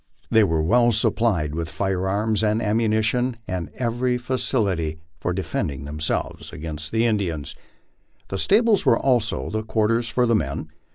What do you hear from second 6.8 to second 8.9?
Indians. The stables